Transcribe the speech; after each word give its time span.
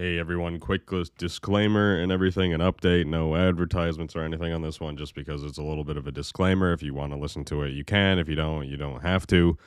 Hey 0.00 0.18
everyone, 0.18 0.60
quick 0.60 0.88
disclaimer 1.18 1.94
and 1.94 2.10
everything, 2.10 2.54
an 2.54 2.62
update, 2.62 3.04
no 3.04 3.36
advertisements 3.36 4.16
or 4.16 4.22
anything 4.22 4.50
on 4.50 4.62
this 4.62 4.80
one, 4.80 4.96
just 4.96 5.14
because 5.14 5.44
it's 5.44 5.58
a 5.58 5.62
little 5.62 5.84
bit 5.84 5.98
of 5.98 6.06
a 6.06 6.10
disclaimer. 6.10 6.72
If 6.72 6.82
you 6.82 6.94
want 6.94 7.12
to 7.12 7.18
listen 7.18 7.44
to 7.44 7.64
it, 7.64 7.72
you 7.72 7.84
can. 7.84 8.18
If 8.18 8.26
you 8.26 8.34
don't, 8.34 8.66
you 8.66 8.78
don't 8.78 9.02
have 9.02 9.26
to. 9.26 9.58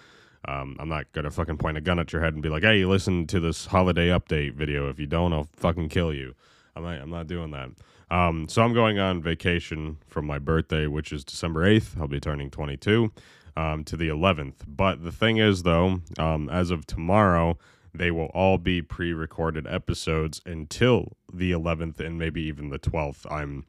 Um, 0.48 0.76
I'm 0.80 0.90
not 0.90 1.12
gonna 1.12 1.30
fucking 1.30 1.58
point 1.58 1.78
a 1.78 1.82
gun 1.82 2.00
at 2.00 2.12
your 2.12 2.24
head 2.24 2.34
and 2.34 2.42
be 2.42 2.50
like, 2.50 2.64
"Hey, 2.64 2.84
listen 2.84 3.28
to 3.28 3.40
this 3.40 3.68
holiday 3.68 4.08
update 4.08 4.56
video." 4.56 4.90
If 4.90 4.98
you 4.98 5.06
don't, 5.06 5.34
I'll 5.34 5.50
fucking 5.56 5.90
kill 5.90 6.12
you. 6.12 6.34
I'm 6.76 6.82
not. 6.82 7.00
I'm 7.00 7.12
not 7.12 7.28
doing 7.28 7.52
that. 7.52 7.70
Um, 8.10 8.50
so 8.50 8.64
I'm 8.64 8.74
going 8.74 8.98
on 8.98 9.22
vacation 9.22 10.00
from 10.08 10.26
my 10.26 10.40
birthday, 10.40 10.88
which 10.88 11.14
is 11.14 11.24
December 11.24 11.64
8th. 11.64 12.02
I'll 12.02 12.08
be 12.08 12.20
turning 12.20 12.50
22 12.50 13.12
um, 13.56 13.84
to 13.84 13.96
the 13.96 14.08
11th. 14.08 14.64
But 14.68 15.04
the 15.04 15.12
thing 15.12 15.38
is, 15.38 15.62
though, 15.62 16.02
um, 16.18 16.50
as 16.50 16.72
of 16.72 16.88
tomorrow, 16.88 17.60
they 17.94 18.12
will 18.12 18.32
all 18.34 18.58
be 18.58 18.82
pre-recorded 18.82 19.68
episodes 19.68 20.42
until 20.46 21.18
the 21.32 21.52
11th 21.52 22.00
and 22.00 22.18
maybe 22.18 22.42
even 22.42 22.70
the 22.70 22.80
12th. 22.80 23.32
I'm 23.32 23.66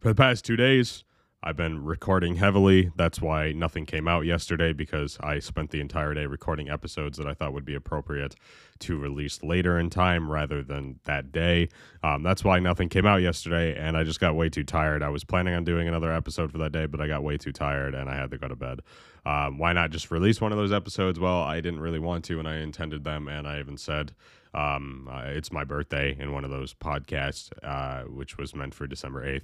for 0.00 0.08
the 0.08 0.14
past 0.14 0.44
2 0.44 0.56
days 0.56 1.04
I've 1.40 1.56
been 1.56 1.84
recording 1.84 2.34
heavily. 2.36 2.90
That's 2.96 3.22
why 3.22 3.52
nothing 3.52 3.86
came 3.86 4.08
out 4.08 4.26
yesterday 4.26 4.72
because 4.72 5.16
I 5.20 5.38
spent 5.38 5.70
the 5.70 5.80
entire 5.80 6.12
day 6.12 6.26
recording 6.26 6.68
episodes 6.68 7.16
that 7.16 7.28
I 7.28 7.34
thought 7.34 7.52
would 7.52 7.64
be 7.64 7.76
appropriate 7.76 8.34
to 8.80 8.98
release 8.98 9.40
later 9.44 9.78
in 9.78 9.88
time 9.88 10.32
rather 10.32 10.64
than 10.64 10.98
that 11.04 11.30
day. 11.30 11.68
Um, 12.02 12.24
that's 12.24 12.42
why 12.42 12.58
nothing 12.58 12.88
came 12.88 13.06
out 13.06 13.22
yesterday, 13.22 13.78
and 13.78 13.96
I 13.96 14.02
just 14.02 14.18
got 14.18 14.34
way 14.34 14.48
too 14.48 14.64
tired. 14.64 15.00
I 15.00 15.10
was 15.10 15.22
planning 15.22 15.54
on 15.54 15.62
doing 15.62 15.86
another 15.86 16.12
episode 16.12 16.50
for 16.50 16.58
that 16.58 16.72
day, 16.72 16.86
but 16.86 17.00
I 17.00 17.06
got 17.06 17.22
way 17.22 17.36
too 17.36 17.52
tired 17.52 17.94
and 17.94 18.10
I 18.10 18.16
had 18.16 18.32
to 18.32 18.38
go 18.38 18.48
to 18.48 18.56
bed. 18.56 18.80
Um, 19.28 19.58
why 19.58 19.74
not 19.74 19.90
just 19.90 20.10
release 20.10 20.40
one 20.40 20.52
of 20.52 20.58
those 20.58 20.72
episodes? 20.72 21.20
Well, 21.20 21.42
I 21.42 21.60
didn't 21.60 21.80
really 21.80 21.98
want 21.98 22.24
to, 22.26 22.38
and 22.38 22.48
I 22.48 22.56
intended 22.56 23.04
them, 23.04 23.28
and 23.28 23.46
I 23.46 23.58
even 23.60 23.76
said 23.76 24.12
um, 24.54 25.06
uh, 25.12 25.24
it's 25.26 25.52
my 25.52 25.64
birthday 25.64 26.16
in 26.18 26.32
one 26.32 26.44
of 26.44 26.50
those 26.50 26.72
podcasts, 26.72 27.50
uh, 27.62 28.04
which 28.04 28.38
was 28.38 28.54
meant 28.54 28.72
for 28.72 28.86
December 28.86 29.22
8th. 29.24 29.42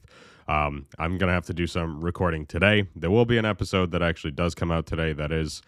Um, 0.49 0.87
I'm 0.99 1.19
going 1.19 1.29
to 1.29 1.35
have 1.35 1.45
to 1.47 1.53
do 1.53 1.67
some 1.67 2.01
recording 2.01 2.47
today. 2.47 2.89
There 2.97 3.11
will 3.11 3.27
be 3.27 3.37
an 3.37 3.45
episode 3.45 3.91
that 3.91 4.03
actually 4.03 4.31
does 4.31 4.55
come 4.55 4.71
out 4.71 4.87
today 4.87 5.13
that 5.13 5.31
is 5.31 5.61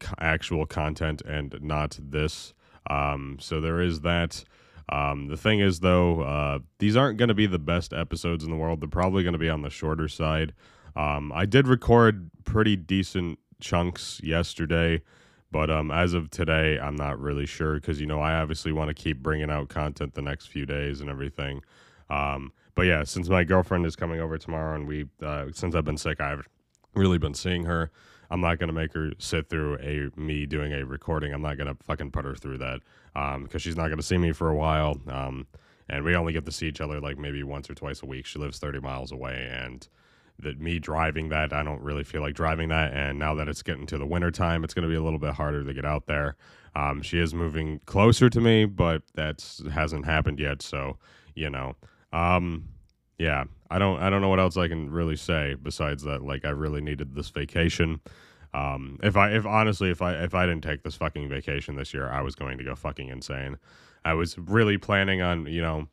c- 0.00 0.14
actual 0.20 0.64
content 0.66 1.22
and 1.22 1.56
not 1.60 1.98
this. 2.00 2.54
Um, 2.88 3.38
so 3.40 3.60
there 3.60 3.80
is 3.80 4.02
that. 4.02 4.44
Um, 4.88 5.26
the 5.26 5.36
thing 5.36 5.58
is, 5.58 5.80
though, 5.80 6.20
uh, 6.22 6.60
these 6.78 6.96
aren't 6.96 7.18
going 7.18 7.30
to 7.30 7.34
be 7.34 7.46
the 7.46 7.58
best 7.58 7.92
episodes 7.92 8.44
in 8.44 8.50
the 8.50 8.56
world. 8.56 8.80
They're 8.80 8.88
probably 8.88 9.24
going 9.24 9.32
to 9.32 9.38
be 9.40 9.50
on 9.50 9.62
the 9.62 9.70
shorter 9.70 10.06
side. 10.06 10.54
Um, 10.94 11.32
I 11.34 11.46
did 11.46 11.66
record 11.66 12.30
pretty 12.44 12.76
decent 12.76 13.40
chunks 13.60 14.20
yesterday. 14.22 15.02
But 15.50 15.70
um, 15.70 15.90
as 15.90 16.12
of 16.12 16.30
today, 16.30 16.78
I'm 16.78 16.96
not 16.96 17.20
really 17.20 17.46
sure 17.46 17.74
because 17.74 18.00
you 18.00 18.06
know 18.06 18.20
I 18.20 18.34
obviously 18.34 18.72
want 18.72 18.88
to 18.88 18.94
keep 18.94 19.22
bringing 19.22 19.50
out 19.50 19.68
content 19.68 20.14
the 20.14 20.22
next 20.22 20.46
few 20.46 20.66
days 20.66 21.00
and 21.00 21.08
everything. 21.08 21.62
Um, 22.10 22.52
but 22.74 22.82
yeah, 22.82 23.04
since 23.04 23.28
my 23.28 23.44
girlfriend 23.44 23.86
is 23.86 23.96
coming 23.96 24.20
over 24.20 24.38
tomorrow, 24.38 24.74
and 24.74 24.86
we 24.86 25.06
uh, 25.22 25.46
since 25.52 25.74
I've 25.74 25.84
been 25.84 25.96
sick, 25.96 26.20
I've 26.20 26.46
really 26.94 27.18
been 27.18 27.34
seeing 27.34 27.64
her. 27.64 27.90
I'm 28.28 28.40
not 28.40 28.58
gonna 28.58 28.72
make 28.72 28.92
her 28.94 29.12
sit 29.18 29.48
through 29.48 29.78
a 29.78 30.10
me 30.20 30.46
doing 30.46 30.72
a 30.72 30.84
recording. 30.84 31.32
I'm 31.32 31.42
not 31.42 31.56
gonna 31.58 31.76
fucking 31.84 32.10
put 32.10 32.24
her 32.24 32.34
through 32.34 32.58
that 32.58 32.80
because 33.14 33.54
um, 33.54 33.58
she's 33.58 33.76
not 33.76 33.88
gonna 33.88 34.02
see 34.02 34.18
me 34.18 34.32
for 34.32 34.50
a 34.50 34.56
while. 34.56 35.00
Um, 35.08 35.46
and 35.88 36.04
we 36.04 36.16
only 36.16 36.32
get 36.32 36.44
to 36.46 36.52
see 36.52 36.66
each 36.66 36.80
other 36.80 37.00
like 37.00 37.18
maybe 37.18 37.42
once 37.44 37.70
or 37.70 37.74
twice 37.74 38.02
a 38.02 38.06
week. 38.06 38.26
She 38.26 38.38
lives 38.38 38.58
30 38.58 38.80
miles 38.80 39.12
away, 39.12 39.48
and 39.50 39.86
that 40.40 40.60
me 40.60 40.78
driving 40.78 41.28
that, 41.30 41.52
I 41.52 41.62
don't 41.62 41.80
really 41.80 42.04
feel 42.04 42.20
like 42.20 42.34
driving 42.34 42.68
that. 42.68 42.92
And 42.92 43.18
now 43.18 43.34
that 43.34 43.48
it's 43.48 43.62
getting 43.62 43.86
to 43.86 43.98
the 43.98 44.06
winter 44.06 44.30
time, 44.30 44.64
it's 44.64 44.74
going 44.74 44.82
to 44.82 44.88
be 44.88 44.96
a 44.96 45.02
little 45.02 45.18
bit 45.18 45.34
harder 45.34 45.64
to 45.64 45.74
get 45.74 45.84
out 45.84 46.06
there. 46.06 46.36
Um, 46.74 47.00
she 47.00 47.18
is 47.18 47.32
moving 47.32 47.80
closer 47.86 48.28
to 48.28 48.40
me, 48.40 48.66
but 48.66 49.02
that 49.14 49.44
hasn't 49.72 50.04
happened 50.04 50.38
yet. 50.38 50.60
So, 50.60 50.98
you 51.34 51.48
know, 51.48 51.74
um, 52.12 52.68
yeah, 53.18 53.44
I 53.70 53.78
don't, 53.78 54.02
I 54.02 54.10
don't 54.10 54.20
know 54.20 54.28
what 54.28 54.40
else 54.40 54.56
I 54.58 54.68
can 54.68 54.90
really 54.90 55.16
say 55.16 55.54
besides 55.62 56.02
that. 56.02 56.22
Like, 56.22 56.44
I 56.44 56.50
really 56.50 56.82
needed 56.82 57.14
this 57.14 57.30
vacation. 57.30 58.00
Um, 58.52 58.98
if 59.02 59.16
I, 59.16 59.30
if 59.30 59.46
honestly, 59.46 59.90
if 59.90 60.02
I, 60.02 60.14
if 60.22 60.34
I 60.34 60.44
didn't 60.46 60.64
take 60.64 60.82
this 60.82 60.96
fucking 60.96 61.28
vacation 61.28 61.76
this 61.76 61.94
year, 61.94 62.10
I 62.10 62.20
was 62.20 62.34
going 62.34 62.58
to 62.58 62.64
go 62.64 62.74
fucking 62.74 63.08
insane. 63.08 63.56
I 64.04 64.14
was 64.14 64.38
really 64.38 64.76
planning 64.76 65.22
on, 65.22 65.46
you 65.46 65.62
know, 65.62 65.88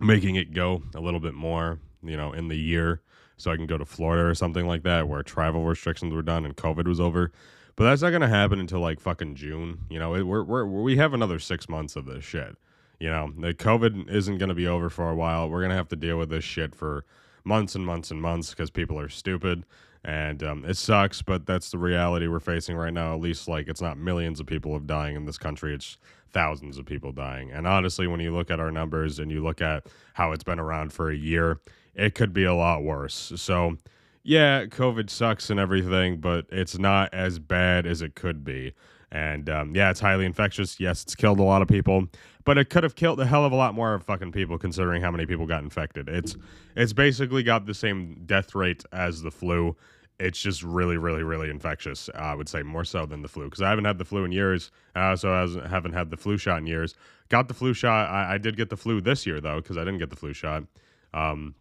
making 0.00 0.34
it 0.34 0.52
go 0.52 0.82
a 0.94 1.00
little 1.00 1.20
bit 1.20 1.34
more, 1.34 1.78
you 2.02 2.16
know, 2.16 2.32
in 2.32 2.48
the 2.48 2.56
year 2.56 3.02
so 3.42 3.50
I 3.50 3.56
can 3.56 3.66
go 3.66 3.76
to 3.76 3.84
Florida 3.84 4.24
or 4.24 4.34
something 4.34 4.66
like 4.66 4.84
that 4.84 5.08
where 5.08 5.22
travel 5.22 5.64
restrictions 5.64 6.14
were 6.14 6.22
done 6.22 6.44
and 6.44 6.56
COVID 6.56 6.86
was 6.86 7.00
over. 7.00 7.32
But 7.74 7.84
that's 7.84 8.02
not 8.02 8.10
going 8.10 8.22
to 8.22 8.28
happen 8.28 8.60
until 8.60 8.80
like 8.80 9.00
fucking 9.00 9.34
June. 9.34 9.80
You 9.90 9.98
know, 9.98 10.14
it, 10.14 10.22
we're, 10.22 10.44
we're, 10.44 10.64
we 10.64 10.96
have 10.96 11.12
another 11.12 11.38
six 11.38 11.68
months 11.68 11.96
of 11.96 12.06
this 12.06 12.24
shit. 12.24 12.56
You 13.00 13.08
know, 13.08 13.32
the 13.36 13.52
COVID 13.52 14.08
isn't 14.08 14.38
going 14.38 14.50
to 14.50 14.54
be 14.54 14.68
over 14.68 14.88
for 14.88 15.10
a 15.10 15.14
while. 15.16 15.48
We're 15.48 15.60
going 15.60 15.70
to 15.70 15.76
have 15.76 15.88
to 15.88 15.96
deal 15.96 16.18
with 16.18 16.28
this 16.28 16.44
shit 16.44 16.74
for 16.74 17.04
months 17.42 17.74
and 17.74 17.84
months 17.84 18.12
and 18.12 18.22
months 18.22 18.50
because 18.50 18.70
people 18.70 18.98
are 18.98 19.08
stupid. 19.08 19.64
And 20.04 20.42
um, 20.42 20.64
it 20.64 20.76
sucks, 20.76 21.22
but 21.22 21.46
that's 21.46 21.70
the 21.70 21.78
reality 21.78 22.26
we're 22.26 22.40
facing 22.40 22.76
right 22.76 22.92
now. 22.92 23.14
At 23.14 23.20
least, 23.20 23.48
like, 23.48 23.68
it's 23.68 23.80
not 23.80 23.98
millions 23.98 24.40
of 24.40 24.46
people 24.46 24.74
of 24.76 24.86
dying 24.86 25.16
in 25.16 25.24
this 25.24 25.38
country. 25.38 25.74
It's 25.74 25.96
thousands 26.32 26.78
of 26.78 26.86
people 26.86 27.12
dying. 27.12 27.50
And 27.50 27.66
honestly, 27.66 28.06
when 28.06 28.20
you 28.20 28.32
look 28.32 28.50
at 28.50 28.60
our 28.60 28.72
numbers 28.72 29.18
and 29.18 29.30
you 29.30 29.42
look 29.42 29.60
at 29.60 29.86
how 30.14 30.32
it's 30.32 30.44
been 30.44 30.58
around 30.58 30.92
for 30.92 31.10
a 31.10 31.16
year, 31.16 31.60
it 31.94 32.14
could 32.14 32.32
be 32.32 32.44
a 32.44 32.54
lot 32.54 32.82
worse. 32.82 33.32
So, 33.36 33.76
yeah, 34.22 34.66
COVID 34.66 35.10
sucks 35.10 35.50
and 35.50 35.58
everything, 35.58 36.18
but 36.18 36.46
it's 36.50 36.78
not 36.78 37.12
as 37.12 37.38
bad 37.38 37.86
as 37.86 38.02
it 38.02 38.14
could 38.14 38.44
be. 38.44 38.72
And 39.10 39.50
um, 39.50 39.74
yeah, 39.76 39.90
it's 39.90 40.00
highly 40.00 40.24
infectious. 40.24 40.80
Yes, 40.80 41.02
it's 41.02 41.14
killed 41.14 41.38
a 41.38 41.42
lot 41.42 41.60
of 41.60 41.68
people, 41.68 42.06
but 42.44 42.56
it 42.56 42.70
could 42.70 42.82
have 42.82 42.94
killed 42.94 43.20
a 43.20 43.26
hell 43.26 43.44
of 43.44 43.52
a 43.52 43.56
lot 43.56 43.74
more 43.74 43.98
fucking 44.00 44.32
people 44.32 44.56
considering 44.56 45.02
how 45.02 45.10
many 45.10 45.26
people 45.26 45.46
got 45.46 45.62
infected. 45.62 46.08
It's 46.08 46.34
it's 46.76 46.94
basically 46.94 47.42
got 47.42 47.66
the 47.66 47.74
same 47.74 48.22
death 48.24 48.54
rate 48.54 48.84
as 48.92 49.20
the 49.20 49.30
flu. 49.30 49.76
It's 50.18 50.40
just 50.40 50.62
really, 50.62 50.96
really, 50.96 51.22
really 51.24 51.50
infectious. 51.50 52.08
Uh, 52.14 52.18
I 52.18 52.34
would 52.34 52.48
say 52.48 52.62
more 52.62 52.84
so 52.84 53.04
than 53.04 53.20
the 53.20 53.28
flu 53.28 53.44
because 53.44 53.60
I 53.60 53.68
haven't 53.68 53.84
had 53.84 53.98
the 53.98 54.04
flu 54.04 54.24
in 54.24 54.32
years. 54.32 54.70
So 54.94 55.30
I 55.30 55.68
haven't 55.68 55.92
had 55.92 56.10
the 56.10 56.16
flu 56.16 56.38
shot 56.38 56.58
in 56.58 56.66
years. 56.66 56.94
Got 57.28 57.48
the 57.48 57.54
flu 57.54 57.74
shot. 57.74 58.08
I, 58.08 58.34
I 58.34 58.38
did 58.38 58.56
get 58.56 58.70
the 58.70 58.76
flu 58.78 59.02
this 59.02 59.26
year 59.26 59.42
though 59.42 59.60
because 59.60 59.76
I 59.76 59.80
didn't 59.80 59.98
get 59.98 60.08
the 60.08 60.16
flu 60.16 60.32
shot. 60.32 60.64
Um, 61.12 61.54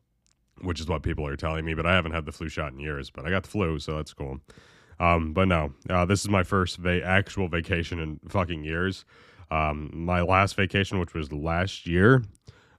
which 0.62 0.79
is 0.79 0.88
what 0.88 1.03
people 1.03 1.25
are 1.25 1.35
telling 1.35 1.66
me. 1.66 1.73
But 1.73 1.85
I 1.85 1.94
haven't 1.94 2.12
had 2.12 2.25
the 2.25 2.31
flu 2.31 2.50
shot 2.50 2.73
in 2.73 2.79
years. 2.79 3.09
But 3.09 3.25
I 3.25 3.29
got 3.29 3.44
the 3.44 3.50
flu, 3.50 3.79
so 3.79 3.95
that's 3.95 4.13
cool. 4.13 4.39
Um, 5.00 5.34
but 5.34 5.47
no, 5.47 5.73
uh, 5.89 6.06
this 6.06 6.22
is 6.22 6.29
my 6.29 6.44
first 6.44 6.78
va- 6.78 7.03
actual 7.03 7.47
vacation 7.47 8.00
in 8.00 8.19
fucking 8.29 8.63
years. 8.63 9.06
Um, 9.50 9.89
my 9.94 10.22
last 10.22 10.56
vacation, 10.56 11.00
which 11.00 11.13
was 11.13 11.31
last 11.34 11.88
year, 11.88 12.23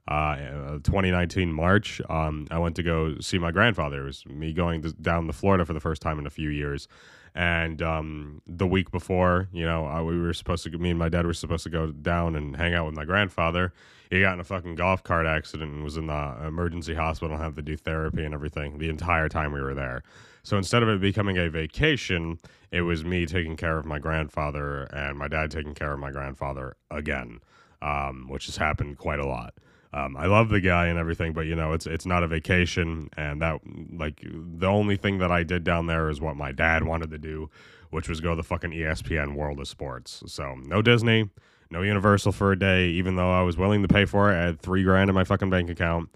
uh, 0.07 0.35
2019 0.83 1.53
March, 1.53 2.01
um, 2.09 2.47
I 2.51 2.59
went 2.59 2.75
to 2.75 2.83
go 2.83 3.19
see 3.19 3.37
my 3.37 3.51
grandfather. 3.51 4.01
It 4.01 4.05
was 4.05 4.25
me 4.25 4.53
going 4.53 4.81
to, 4.81 4.91
down 4.93 5.27
to 5.27 5.33
Florida 5.33 5.65
for 5.65 5.73
the 5.73 5.79
first 5.79 6.01
time 6.01 6.19
in 6.19 6.27
a 6.27 6.29
few 6.29 6.49
years. 6.49 6.87
And 7.35 7.81
um, 7.81 8.41
the 8.45 8.67
week 8.67 8.91
before, 8.91 9.49
you 9.51 9.65
know, 9.65 9.87
uh, 9.87 10.03
we 10.03 10.19
were 10.19 10.33
supposed 10.33 10.63
to, 10.65 10.77
me 10.77 10.91
and 10.91 10.99
my 10.99 11.09
dad 11.09 11.25
were 11.25 11.33
supposed 11.33 11.63
to 11.63 11.69
go 11.69 11.91
down 11.91 12.35
and 12.35 12.55
hang 12.55 12.73
out 12.73 12.85
with 12.85 12.95
my 12.95 13.05
grandfather. 13.05 13.73
He 14.09 14.21
got 14.21 14.33
in 14.33 14.39
a 14.39 14.43
fucking 14.43 14.75
golf 14.75 15.01
cart 15.01 15.25
accident 15.25 15.73
and 15.73 15.83
was 15.83 15.97
in 15.97 16.07
the 16.07 16.35
emergency 16.45 16.93
hospital 16.93 17.33
and 17.35 17.43
had 17.43 17.55
to 17.55 17.63
do 17.63 17.75
therapy 17.75 18.23
and 18.23 18.33
everything 18.33 18.77
the 18.77 18.89
entire 18.89 19.29
time 19.29 19.51
we 19.51 19.61
were 19.61 19.73
there. 19.73 20.03
So 20.43 20.57
instead 20.57 20.83
of 20.83 20.89
it 20.89 21.01
becoming 21.01 21.37
a 21.37 21.49
vacation, 21.49 22.37
it 22.69 22.81
was 22.81 23.03
me 23.03 23.25
taking 23.25 23.55
care 23.55 23.77
of 23.77 23.85
my 23.85 23.97
grandfather 23.97 24.83
and 24.83 25.17
my 25.17 25.27
dad 25.27 25.49
taking 25.49 25.73
care 25.73 25.93
of 25.93 25.99
my 25.99 26.11
grandfather 26.11 26.75
again, 26.91 27.39
um, 27.81 28.27
which 28.29 28.45
has 28.45 28.57
happened 28.57 28.99
quite 28.99 29.19
a 29.19 29.25
lot. 29.25 29.55
Um, 29.93 30.17
I 30.17 30.25
love 30.25 30.49
the 30.49 30.59
guy 30.59 30.87
and 30.87 30.97
everything, 30.97 31.33
but 31.33 31.45
you 31.45 31.55
know, 31.55 31.73
it's 31.73 31.85
it's 31.85 32.05
not 32.05 32.23
a 32.23 32.27
vacation, 32.27 33.09
and 33.15 33.41
that 33.41 33.59
like 33.91 34.21
the 34.23 34.65
only 34.65 34.97
thing 34.97 35.19
that 35.19 35.31
I 35.31 35.43
did 35.43 35.63
down 35.63 35.85
there 35.85 36.09
is 36.09 36.19
what 36.19 36.35
my 36.35 36.51
dad 36.51 36.83
wanted 36.83 37.11
to 37.11 37.19
do, 37.19 37.49
which 37.91 38.09
was 38.09 38.19
go 38.19 38.31
to 38.31 38.35
the 38.35 38.43
fucking 38.43 38.71
ESPN 38.71 39.35
World 39.35 39.59
of 39.59 39.67
Sports. 39.67 40.23
So 40.25 40.55
no 40.65 40.81
Disney, 40.81 41.29
no 41.69 41.83
Universal 41.83 42.31
for 42.31 42.51
a 42.51 42.57
day, 42.57 42.87
even 42.87 43.17
though 43.17 43.31
I 43.31 43.43
was 43.43 43.55
willing 43.55 43.83
to 43.83 43.87
pay 43.87 44.05
for 44.05 44.31
it. 44.31 44.35
I 44.35 44.45
had 44.45 44.59
three 44.59 44.83
grand 44.83 45.11
in 45.11 45.13
my 45.13 45.23
fucking 45.23 45.51
bank 45.51 45.69
account. 45.69 46.09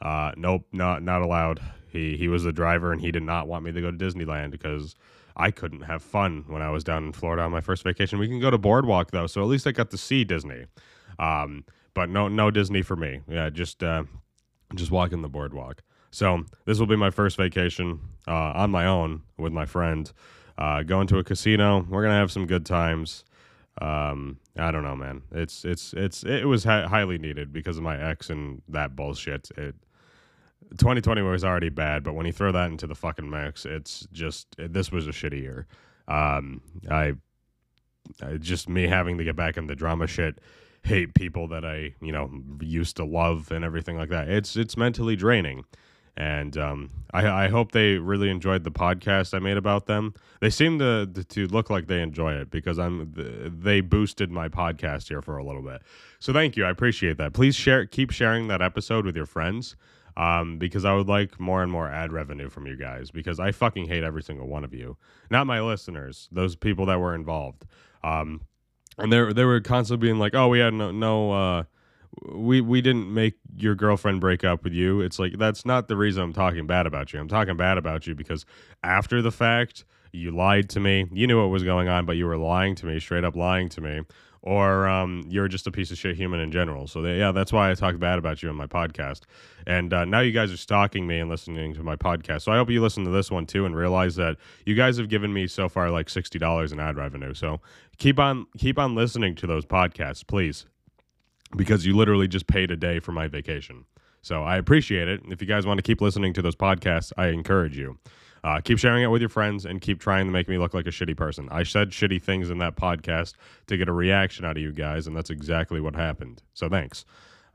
Uh, 0.00 0.30
nope, 0.36 0.66
not 0.72 1.02
not 1.02 1.20
allowed. 1.20 1.60
He 1.90 2.16
he 2.16 2.28
was 2.28 2.44
the 2.44 2.52
driver, 2.52 2.92
and 2.92 3.00
he 3.00 3.10
did 3.10 3.24
not 3.24 3.48
want 3.48 3.64
me 3.64 3.72
to 3.72 3.80
go 3.80 3.90
to 3.90 3.96
Disneyland 3.96 4.52
because 4.52 4.94
I 5.36 5.50
couldn't 5.50 5.82
have 5.82 6.04
fun 6.04 6.44
when 6.46 6.62
I 6.62 6.70
was 6.70 6.84
down 6.84 7.04
in 7.04 7.12
Florida 7.12 7.42
on 7.42 7.50
my 7.50 7.60
first 7.60 7.82
vacation. 7.82 8.20
We 8.20 8.28
can 8.28 8.38
go 8.38 8.50
to 8.50 8.58
Boardwalk 8.58 9.10
though, 9.10 9.26
so 9.26 9.42
at 9.42 9.48
least 9.48 9.66
I 9.66 9.72
got 9.72 9.90
to 9.90 9.98
see 9.98 10.22
Disney. 10.22 10.66
Um, 11.18 11.64
but 11.94 12.08
no 12.08 12.28
no 12.28 12.50
Disney 12.50 12.82
for 12.82 12.96
me. 12.96 13.20
Yeah, 13.28 13.50
just 13.50 13.82
uh, 13.82 14.04
just 14.74 14.90
walking 14.90 15.22
the 15.22 15.28
boardwalk. 15.28 15.82
So 16.10 16.44
this 16.64 16.78
will 16.78 16.86
be 16.86 16.96
my 16.96 17.10
first 17.10 17.36
vacation 17.36 18.00
uh, 18.28 18.52
on 18.54 18.70
my 18.70 18.86
own 18.86 19.22
with 19.38 19.52
my 19.52 19.66
friend. 19.66 20.10
Uh, 20.56 20.82
going 20.82 21.06
to 21.08 21.18
a 21.18 21.24
casino. 21.24 21.84
We're 21.88 22.02
gonna 22.02 22.14
have 22.14 22.30
some 22.30 22.46
good 22.46 22.64
times. 22.66 23.24
Um, 23.80 24.38
I 24.56 24.70
don't 24.70 24.84
know, 24.84 24.94
man. 24.94 25.22
It's 25.32 25.64
it's 25.64 25.92
it's 25.94 26.22
it 26.24 26.46
was 26.46 26.64
hi- 26.64 26.86
highly 26.86 27.18
needed 27.18 27.52
because 27.52 27.76
of 27.76 27.82
my 27.82 28.00
ex 28.00 28.30
and 28.30 28.62
that 28.68 28.94
bullshit. 28.94 29.50
It 29.56 29.74
2020 30.78 31.22
was 31.22 31.44
already 31.44 31.68
bad, 31.68 32.04
but 32.04 32.14
when 32.14 32.26
you 32.26 32.32
throw 32.32 32.52
that 32.52 32.70
into 32.70 32.86
the 32.86 32.94
fucking 32.94 33.28
mix, 33.28 33.64
it's 33.64 34.06
just 34.12 34.46
it, 34.58 34.72
this 34.72 34.92
was 34.92 35.06
a 35.06 35.10
shitty 35.10 35.40
year. 35.40 35.66
Um, 36.06 36.60
I, 36.90 37.14
I 38.22 38.36
just 38.38 38.68
me 38.68 38.86
having 38.86 39.18
to 39.18 39.24
get 39.24 39.36
back 39.36 39.56
in 39.56 39.66
the 39.66 39.74
drama 39.74 40.06
shit 40.06 40.38
hate 40.84 41.14
people 41.14 41.48
that 41.48 41.64
I 41.64 41.94
you 42.00 42.12
know 42.12 42.30
used 42.60 42.96
to 42.96 43.04
love 43.04 43.50
and 43.50 43.64
everything 43.64 43.96
like 43.96 44.10
that. 44.10 44.28
It's 44.28 44.56
it's 44.56 44.76
mentally 44.76 45.16
draining. 45.16 45.64
And 46.16 46.56
um, 46.56 46.90
I, 47.12 47.46
I 47.46 47.48
hope 47.48 47.72
they 47.72 47.98
really 47.98 48.30
enjoyed 48.30 48.62
the 48.62 48.70
podcast 48.70 49.34
I 49.34 49.40
made 49.40 49.56
about 49.56 49.86
them. 49.86 50.14
They 50.40 50.50
seem 50.50 50.78
to 50.78 51.06
to 51.06 51.46
look 51.48 51.70
like 51.70 51.88
they 51.88 52.02
enjoy 52.02 52.34
it 52.34 52.50
because 52.50 52.78
I'm 52.78 53.12
they 53.60 53.80
boosted 53.80 54.30
my 54.30 54.48
podcast 54.48 55.08
here 55.08 55.22
for 55.22 55.36
a 55.38 55.44
little 55.44 55.62
bit. 55.62 55.82
So 56.20 56.32
thank 56.32 56.56
you, 56.56 56.64
I 56.64 56.70
appreciate 56.70 57.16
that. 57.18 57.32
Please 57.32 57.56
share, 57.56 57.84
keep 57.86 58.12
sharing 58.12 58.46
that 58.48 58.62
episode 58.62 59.04
with 59.04 59.16
your 59.16 59.26
friends 59.26 59.74
um, 60.16 60.58
because 60.58 60.84
I 60.84 60.94
would 60.94 61.08
like 61.08 61.40
more 61.40 61.62
and 61.62 61.70
more 61.70 61.88
ad 61.88 62.12
revenue 62.12 62.48
from 62.48 62.66
you 62.66 62.76
guys 62.76 63.10
because 63.10 63.40
I 63.40 63.50
fucking 63.52 63.86
hate 63.86 64.04
every 64.04 64.22
single 64.22 64.46
one 64.46 64.64
of 64.64 64.72
you. 64.72 64.96
Not 65.30 65.46
my 65.46 65.60
listeners, 65.60 66.28
those 66.30 66.54
people 66.54 66.86
that 66.86 67.00
were 67.00 67.14
involved. 67.14 67.64
Um, 68.02 68.42
and 68.98 69.12
they 69.12 69.32
they 69.32 69.44
were 69.44 69.60
constantly 69.60 70.06
being 70.06 70.18
like, 70.18 70.34
"Oh, 70.34 70.48
we 70.48 70.58
had 70.58 70.74
no 70.74 70.90
no 70.90 71.32
uh, 71.32 71.64
we 72.32 72.60
we 72.60 72.80
didn't 72.80 73.12
make 73.12 73.34
your 73.56 73.74
girlfriend 73.74 74.20
break 74.20 74.44
up 74.44 74.64
with 74.64 74.72
you." 74.72 75.00
It's 75.00 75.18
like 75.18 75.38
that's 75.38 75.64
not 75.64 75.88
the 75.88 75.96
reason 75.96 76.22
I'm 76.22 76.32
talking 76.32 76.66
bad 76.66 76.86
about 76.86 77.12
you. 77.12 77.20
I'm 77.20 77.28
talking 77.28 77.56
bad 77.56 77.78
about 77.78 78.06
you 78.06 78.14
because 78.14 78.44
after 78.82 79.22
the 79.22 79.32
fact, 79.32 79.84
you 80.12 80.30
lied 80.30 80.68
to 80.70 80.80
me. 80.80 81.06
You 81.12 81.26
knew 81.26 81.40
what 81.40 81.48
was 81.48 81.64
going 81.64 81.88
on, 81.88 82.06
but 82.06 82.16
you 82.16 82.26
were 82.26 82.36
lying 82.36 82.74
to 82.76 82.86
me, 82.86 83.00
straight 83.00 83.24
up 83.24 83.36
lying 83.36 83.68
to 83.70 83.80
me 83.80 84.02
or 84.46 84.86
um, 84.86 85.24
you're 85.26 85.48
just 85.48 85.66
a 85.66 85.70
piece 85.70 85.90
of 85.90 85.96
shit 85.96 86.16
human 86.16 86.38
in 86.38 86.52
general. 86.52 86.86
So 86.86 87.00
they, 87.00 87.18
yeah, 87.18 87.32
that's 87.32 87.50
why 87.50 87.70
I 87.70 87.74
talk 87.74 87.98
bad 87.98 88.18
about 88.18 88.42
you 88.42 88.50
on 88.50 88.56
my 88.56 88.66
podcast. 88.66 89.22
And 89.66 89.90
uh, 89.94 90.04
now 90.04 90.20
you 90.20 90.32
guys 90.32 90.52
are 90.52 90.58
stalking 90.58 91.06
me 91.06 91.18
and 91.18 91.30
listening 91.30 91.72
to 91.72 91.82
my 91.82 91.96
podcast. 91.96 92.42
So 92.42 92.52
I 92.52 92.56
hope 92.56 92.68
you 92.68 92.82
listen 92.82 93.04
to 93.04 93.10
this 93.10 93.30
one 93.30 93.46
too 93.46 93.64
and 93.64 93.74
realize 93.74 94.16
that 94.16 94.36
you 94.66 94.74
guys 94.74 94.98
have 94.98 95.08
given 95.08 95.32
me 95.32 95.46
so 95.46 95.70
far 95.70 95.90
like 95.90 96.10
sixty 96.10 96.38
dollars 96.38 96.72
in 96.72 96.78
ad 96.78 96.98
revenue. 96.98 97.32
So 97.32 97.62
keep 97.96 98.18
on 98.18 98.46
keep 98.58 98.78
on 98.78 98.94
listening 98.94 99.34
to 99.36 99.46
those 99.46 99.64
podcasts, 99.64 100.26
please, 100.26 100.66
because 101.56 101.86
you 101.86 101.96
literally 101.96 102.28
just 102.28 102.46
paid 102.46 102.70
a 102.70 102.76
day 102.76 102.98
for 103.00 103.12
my 103.12 103.28
vacation. 103.28 103.86
So 104.20 104.42
I 104.42 104.58
appreciate 104.58 105.08
it. 105.08 105.22
If 105.30 105.40
you 105.40 105.48
guys 105.48 105.64
want 105.64 105.78
to 105.78 105.82
keep 105.82 106.02
listening 106.02 106.34
to 106.34 106.42
those 106.42 106.56
podcasts, 106.56 107.12
I 107.16 107.28
encourage 107.28 107.78
you. 107.78 107.98
Uh, 108.44 108.60
keep 108.60 108.78
sharing 108.78 109.02
it 109.02 109.06
with 109.06 109.22
your 109.22 109.30
friends 109.30 109.64
and 109.64 109.80
keep 109.80 109.98
trying 109.98 110.26
to 110.26 110.32
make 110.32 110.48
me 110.48 110.58
look 110.58 110.74
like 110.74 110.86
a 110.86 110.90
shitty 110.90 111.16
person. 111.16 111.48
I 111.50 111.62
said 111.62 111.90
shitty 111.90 112.22
things 112.22 112.50
in 112.50 112.58
that 112.58 112.76
podcast 112.76 113.32
to 113.68 113.76
get 113.78 113.88
a 113.88 113.92
reaction 113.92 114.44
out 114.44 114.58
of 114.58 114.62
you 114.62 114.70
guys, 114.70 115.06
and 115.06 115.16
that's 115.16 115.30
exactly 115.30 115.80
what 115.80 115.96
happened. 115.96 116.42
So 116.52 116.68
thanks. 116.68 117.06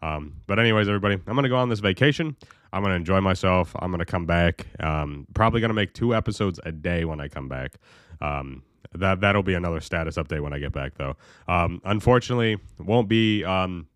Um, 0.01 0.37
but 0.47 0.57
anyways, 0.57 0.87
everybody, 0.87 1.15
I'm 1.27 1.35
gonna 1.35 1.47
go 1.49 1.57
on 1.57 1.69
this 1.69 1.79
vacation. 1.79 2.35
I'm 2.73 2.81
gonna 2.81 2.95
enjoy 2.95 3.21
myself. 3.21 3.75
I'm 3.77 3.91
gonna 3.91 4.05
come 4.05 4.25
back. 4.25 4.65
Um, 4.79 5.27
probably 5.35 5.61
gonna 5.61 5.73
make 5.75 5.93
two 5.93 6.15
episodes 6.15 6.59
a 6.63 6.71
day 6.71 7.05
when 7.05 7.19
I 7.19 7.27
come 7.27 7.47
back. 7.47 7.75
Um, 8.19 8.63
that 8.95 9.21
that'll 9.21 9.43
be 9.43 9.53
another 9.53 9.81
status 9.81 10.15
update 10.15 10.41
when 10.41 10.53
I 10.53 10.59
get 10.59 10.71
back, 10.71 10.93
though. 10.97 11.17
Um, 11.47 11.81
unfortunately, 11.85 12.57
won't 12.79 13.07
be 13.07 13.43
um, 13.43 13.87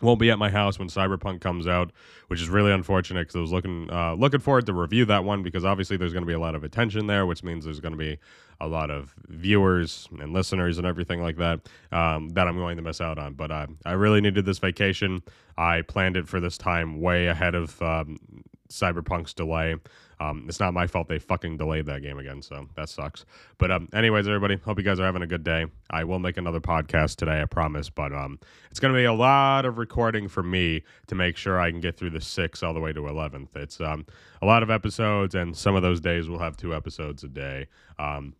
won't 0.00 0.20
be 0.20 0.30
at 0.30 0.38
my 0.38 0.50
house 0.50 0.78
when 0.78 0.88
Cyberpunk 0.88 1.40
comes 1.40 1.66
out, 1.66 1.90
which 2.28 2.40
is 2.40 2.48
really 2.48 2.72
unfortunate 2.72 3.22
because 3.22 3.36
I 3.36 3.40
was 3.40 3.52
looking 3.52 3.90
uh, 3.90 4.14
looking 4.14 4.40
forward 4.40 4.66
to 4.66 4.74
review 4.74 5.04
that 5.06 5.24
one 5.24 5.42
because 5.42 5.64
obviously 5.64 5.96
there's 5.96 6.12
going 6.12 6.24
to 6.24 6.26
be 6.26 6.34
a 6.34 6.38
lot 6.38 6.54
of 6.54 6.64
attention 6.64 7.06
there, 7.06 7.26
which 7.26 7.42
means 7.42 7.64
there's 7.64 7.80
going 7.80 7.92
to 7.92 7.98
be 7.98 8.18
a 8.60 8.66
lot 8.66 8.90
of 8.90 9.14
viewers 9.28 10.08
and 10.20 10.32
listeners 10.32 10.78
and 10.78 10.86
everything 10.86 11.20
like 11.20 11.36
that 11.36 11.60
um, 11.92 12.30
that 12.30 12.48
I'm 12.48 12.56
going 12.56 12.76
to 12.76 12.82
miss 12.82 13.00
out 13.00 13.18
on. 13.18 13.34
But 13.34 13.50
uh, 13.50 13.66
I 13.84 13.92
really 13.92 14.20
needed 14.20 14.44
this 14.44 14.58
vacation. 14.58 15.22
I 15.58 15.82
planned 15.82 16.16
it 16.16 16.28
for 16.28 16.40
this 16.40 16.58
time 16.58 17.00
way 17.00 17.26
ahead 17.26 17.54
of 17.54 17.80
um, 17.82 18.18
Cyberpunk's 18.68 19.34
delay. 19.34 19.76
Um, 20.18 20.46
it's 20.48 20.60
not 20.60 20.72
my 20.72 20.86
fault 20.86 21.08
they 21.08 21.18
fucking 21.18 21.58
delayed 21.58 21.86
that 21.86 22.00
game 22.02 22.18
again, 22.18 22.40
so 22.40 22.68
that 22.74 22.88
sucks. 22.88 23.26
But 23.58 23.70
um, 23.70 23.88
anyways, 23.92 24.26
everybody, 24.26 24.56
hope 24.56 24.78
you 24.78 24.84
guys 24.84 24.98
are 24.98 25.04
having 25.04 25.22
a 25.22 25.26
good 25.26 25.44
day. 25.44 25.66
I 25.90 26.04
will 26.04 26.18
make 26.18 26.38
another 26.38 26.60
podcast 26.60 27.16
today, 27.16 27.42
I 27.42 27.44
promise. 27.44 27.90
But 27.90 28.12
um, 28.12 28.38
it's 28.70 28.80
gonna 28.80 28.94
be 28.94 29.04
a 29.04 29.12
lot 29.12 29.66
of 29.66 29.78
recording 29.78 30.28
for 30.28 30.42
me 30.42 30.82
to 31.08 31.14
make 31.14 31.36
sure 31.36 31.60
I 31.60 31.70
can 31.70 31.80
get 31.80 31.96
through 31.96 32.10
the 32.10 32.20
six 32.20 32.62
all 32.62 32.72
the 32.72 32.80
way 32.80 32.92
to 32.92 33.06
eleventh. 33.06 33.54
It's 33.56 33.80
um 33.80 34.06
a 34.42 34.46
lot 34.46 34.62
of 34.62 34.70
episodes, 34.70 35.34
and 35.34 35.56
some 35.56 35.76
of 35.76 35.82
those 35.82 36.00
days 36.00 36.28
we'll 36.28 36.38
have 36.38 36.56
two 36.56 36.74
episodes 36.74 37.24
a 37.24 37.28
day. 37.28 37.66
Um, 37.98 38.34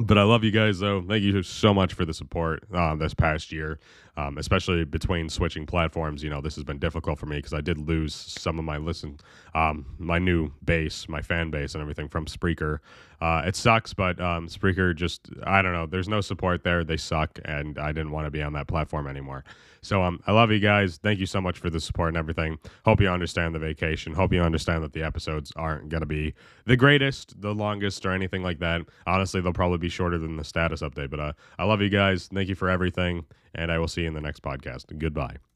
but 0.00 0.16
I 0.16 0.22
love 0.22 0.44
you 0.44 0.50
guys 0.50 0.78
though. 0.78 1.02
Thank 1.02 1.22
you 1.24 1.42
so 1.42 1.74
much 1.74 1.92
for 1.92 2.04
the 2.04 2.14
support 2.14 2.64
uh, 2.72 2.94
this 2.94 3.14
past 3.14 3.50
year, 3.52 3.80
um, 4.18 4.36
especially 4.36 4.84
between 4.84 5.28
switching 5.28 5.64
platforms. 5.64 6.24
You 6.24 6.30
know, 6.30 6.40
this 6.40 6.56
has 6.56 6.64
been 6.64 6.80
difficult 6.80 7.20
for 7.20 7.26
me 7.26 7.36
because 7.36 7.54
I 7.54 7.60
did 7.60 7.78
lose 7.78 8.12
some 8.12 8.58
of 8.58 8.64
my 8.64 8.76
listen, 8.76 9.20
um, 9.54 9.86
my 9.96 10.18
new 10.18 10.50
base, 10.64 11.08
my 11.08 11.22
fan 11.22 11.50
base, 11.50 11.74
and 11.74 11.80
everything 11.80 12.08
from 12.08 12.26
Spreaker. 12.26 12.80
Uh, 13.20 13.42
it 13.46 13.54
sucks, 13.54 13.94
but 13.94 14.20
um, 14.20 14.48
Spreaker 14.48 14.94
just 14.94 15.28
I 15.44 15.62
don't 15.62 15.72
know. 15.72 15.86
There's 15.86 16.08
no 16.08 16.20
support 16.20 16.64
there. 16.64 16.82
They 16.82 16.96
suck, 16.96 17.38
and 17.44 17.78
I 17.78 17.92
didn't 17.92 18.10
want 18.10 18.26
to 18.26 18.30
be 18.32 18.42
on 18.42 18.54
that 18.54 18.66
platform 18.66 19.06
anymore. 19.06 19.44
So 19.82 20.02
um, 20.02 20.20
I 20.26 20.32
love 20.32 20.50
you 20.50 20.58
guys. 20.58 20.98
Thank 21.00 21.20
you 21.20 21.26
so 21.26 21.40
much 21.40 21.58
for 21.58 21.70
the 21.70 21.78
support 21.78 22.08
and 22.08 22.16
everything. 22.16 22.58
Hope 22.84 23.00
you 23.00 23.08
understand 23.08 23.54
the 23.54 23.60
vacation. 23.60 24.12
Hope 24.12 24.32
you 24.32 24.42
understand 24.42 24.82
that 24.82 24.92
the 24.92 25.04
episodes 25.04 25.52
aren't 25.54 25.90
going 25.90 26.00
to 26.00 26.06
be 26.06 26.34
the 26.64 26.76
greatest, 26.76 27.40
the 27.40 27.54
longest, 27.54 28.04
or 28.04 28.10
anything 28.10 28.42
like 28.42 28.58
that. 28.58 28.82
Honestly, 29.06 29.40
they'll 29.40 29.52
probably 29.52 29.78
be 29.78 29.88
shorter 29.88 30.18
than 30.18 30.36
the 30.36 30.44
status 30.44 30.82
update. 30.82 31.10
But 31.10 31.20
uh, 31.20 31.32
I 31.56 31.64
love 31.64 31.80
you 31.80 31.88
guys. 31.88 32.28
Thank 32.32 32.48
you 32.48 32.56
for 32.56 32.68
everything. 32.68 33.24
And 33.54 33.72
I 33.72 33.78
will 33.78 33.88
see 33.88 34.02
you 34.02 34.08
in 34.08 34.14
the 34.14 34.20
next 34.20 34.42
podcast. 34.42 34.96
Goodbye. 34.98 35.38